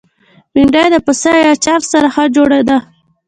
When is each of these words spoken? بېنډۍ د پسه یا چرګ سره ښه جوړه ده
بېنډۍ 0.53 0.85
د 0.91 0.95
پسه 1.05 1.31
یا 1.45 1.53
چرګ 1.63 1.83
سره 1.93 2.07
ښه 2.15 2.23
جوړه 2.35 2.59
ده 2.69 2.77